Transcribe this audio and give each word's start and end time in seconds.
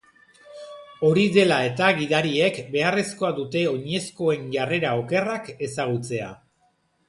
Hori 1.09 1.25
dela 1.35 1.59
eta 1.67 1.89
gidariek 1.99 2.57
beharrezkoa 2.77 3.31
dute 3.43 3.63
oinezkoen 3.75 4.51
jarrera 4.59 4.99
okerrak 5.07 5.57
ezagutzea. 5.71 6.35